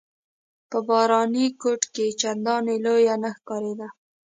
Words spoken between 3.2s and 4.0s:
نه ښکارېده.